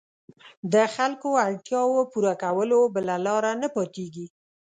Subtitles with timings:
[0.73, 4.27] د خلکو اړتیاوو پوره کولو بله لاره نه پاتېږي.